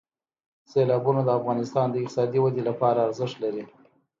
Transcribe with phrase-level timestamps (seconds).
[0.71, 3.63] سیلابونه د افغانستان د اقتصادي ودې لپاره ارزښت لري.